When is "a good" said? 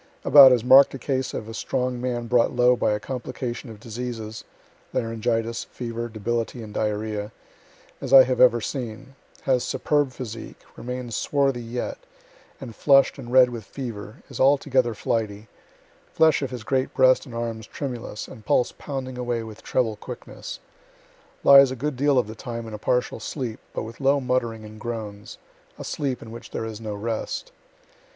21.69-21.95